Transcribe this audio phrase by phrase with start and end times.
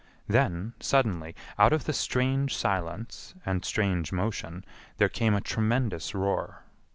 [0.27, 4.65] Then, suddenly, out of the strange silence and strange motion
[4.97, 6.63] there came a tremendous roar.